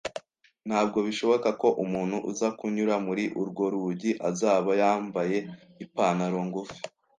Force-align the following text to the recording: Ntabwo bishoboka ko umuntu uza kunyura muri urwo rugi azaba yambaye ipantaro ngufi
Ntabwo 0.67 0.97
bishoboka 1.07 1.49
ko 1.61 1.67
umuntu 1.83 2.17
uza 2.31 2.47
kunyura 2.57 2.95
muri 3.05 3.23
urwo 3.41 3.63
rugi 3.73 4.11
azaba 4.29 4.71
yambaye 4.81 5.37
ipantaro 5.83 6.39
ngufi 6.47 6.77